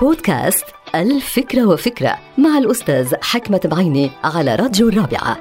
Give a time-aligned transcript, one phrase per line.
[0.00, 0.64] بودكاست
[0.94, 5.36] ألف فكرة وفكرة مع الأستاذ حكمت البعيني على راديو الرابعة.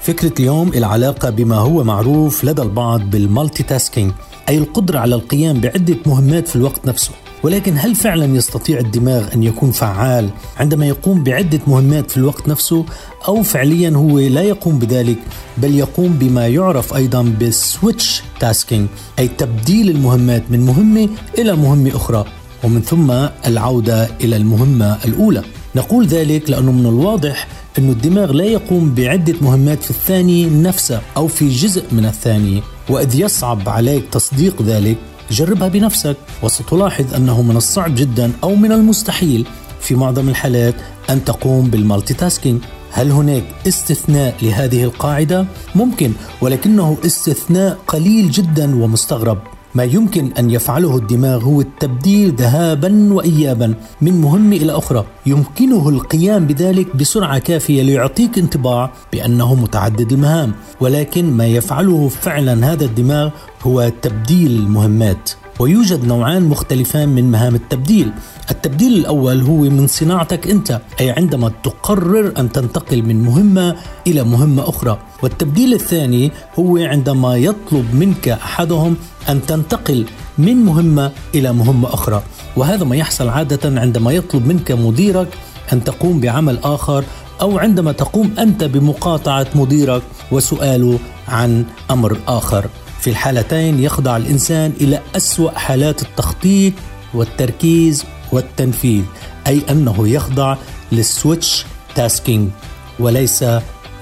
[0.00, 4.12] فكرة اليوم العلاقة بما هو معروف لدى البعض بال multitasking
[4.48, 7.10] أي القدرة على القيام بعدة مهمات في الوقت نفسه.
[7.42, 12.84] ولكن هل فعلا يستطيع الدماغ أن يكون فعال عندما يقوم بعدة مهمات في الوقت نفسه
[13.28, 15.18] أو فعليا هو لا يقوم بذلك
[15.58, 18.88] بل يقوم بما يعرف أيضا بال switch tasking
[19.18, 21.08] أي تبديل المهمات من مهمة
[21.38, 22.24] إلى مهمة أخرى؟
[22.64, 23.10] ومن ثم
[23.46, 25.42] العودة إلى المهمة الأولى.
[25.76, 27.46] نقول ذلك لأنه من الواضح
[27.78, 33.20] أن الدماغ لا يقوم بعدة مهمات في الثاني نفسه أو في جزء من الثاني وإذ
[33.20, 34.98] يصعب عليك تصديق ذلك
[35.30, 36.16] جربها بنفسك.
[36.42, 39.46] وستلاحظ أنه من الصعب جدا أو من المستحيل
[39.80, 40.74] في معظم الحالات
[41.10, 42.60] أن تقوم بالمالتي تاسكينج.
[42.90, 49.38] هل هناك استثناء لهذه القاعدة؟ ممكن ولكنه استثناء قليل جدا ومستغرب.
[49.74, 56.46] ما يمكن أن يفعله الدماغ هو التبديل ذهابا وايابا من مهمه إلى أخرى، يمكنه القيام
[56.46, 63.30] بذلك بسرعة كافية ليعطيك انطباع بأنه متعدد المهام، ولكن ما يفعله فعلا هذا الدماغ
[63.62, 65.30] هو تبديل المهمات.
[65.58, 68.12] ويوجد نوعان مختلفان من مهام التبديل.
[68.50, 74.68] التبديل الأول هو من صناعتك أنت أي عندما تقرر أن تنتقل من مهمة إلى مهمة
[74.68, 74.98] أخرى.
[75.22, 78.96] والتبديل الثاني هو عندما يطلب منك أحدهم
[79.28, 80.06] أن تنتقل
[80.38, 82.22] من مهمة إلى مهمة أخرى.
[82.56, 85.28] وهذا ما يحصل عادة عندما يطلب منك مديرك
[85.72, 87.04] أن تقوم بعمل آخر
[87.40, 92.66] أو عندما تقوم أنت بمقاطعة مديرك وسؤاله عن أمر آخر.
[93.00, 96.72] في الحالتين يخضع الإنسان إلى أسوأ حالات التخطيط
[97.14, 99.04] والتركيز والتنفيذ
[99.46, 100.56] أي أنه يخضع
[100.92, 102.50] لل switch tasking
[102.98, 103.44] وليس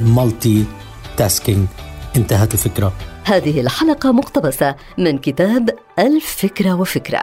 [0.00, 0.64] ال
[1.16, 1.66] multitasking
[2.16, 2.92] انتهت الفكرة.
[3.24, 7.22] هذه الحلقة مقتبسة من كتاب ألف فكرة وفكرة.